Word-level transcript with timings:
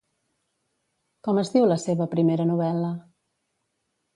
Com 1.27 1.41
es 1.43 1.53
diu 1.57 1.67
la 1.73 1.77
seva 1.83 2.07
primera 2.15 2.49
novel·la? 2.53 2.91